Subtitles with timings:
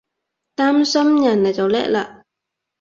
[0.55, 2.23] 擔心人你就叻喇！